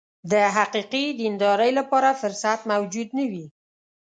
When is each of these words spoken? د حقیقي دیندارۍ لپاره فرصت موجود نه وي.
د 0.31 0.33
حقیقي 0.55 1.05
دیندارۍ 1.21 1.71
لپاره 1.79 2.17
فرصت 2.21 2.59
موجود 2.71 3.09
نه 3.17 3.25
وي. 3.31 3.45